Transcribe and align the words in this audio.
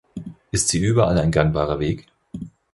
Ist 0.49 0.69
sie 0.69 0.79
überall 0.83 1.15
ein 1.19 1.29
gangbarer 1.31 1.79
Weg? 1.79 2.07